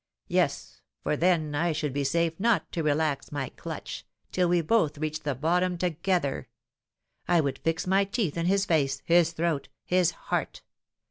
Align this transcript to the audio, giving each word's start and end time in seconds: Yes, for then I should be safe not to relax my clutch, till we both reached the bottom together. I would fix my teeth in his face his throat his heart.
Yes, 0.29 0.81
for 1.03 1.15
then 1.15 1.53
I 1.53 1.73
should 1.73 1.93
be 1.93 2.03
safe 2.03 2.39
not 2.39 2.71
to 2.71 2.81
relax 2.81 3.31
my 3.31 3.49
clutch, 3.49 4.03
till 4.31 4.49
we 4.49 4.59
both 4.61 4.97
reached 4.97 5.25
the 5.25 5.35
bottom 5.35 5.77
together. 5.77 6.47
I 7.27 7.39
would 7.39 7.59
fix 7.59 7.85
my 7.85 8.05
teeth 8.05 8.35
in 8.35 8.47
his 8.47 8.65
face 8.65 9.03
his 9.05 9.31
throat 9.31 9.67
his 9.85 10.09
heart. 10.09 10.63